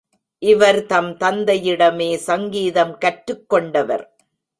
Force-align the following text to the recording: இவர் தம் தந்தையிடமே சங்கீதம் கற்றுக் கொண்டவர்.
இவர் 0.41 0.85
தம் 0.85 1.09
தந்தையிடமே 1.17 2.15
சங்கீதம் 2.15 2.97
கற்றுக் 2.97 3.49
கொண்டவர். 3.49 4.05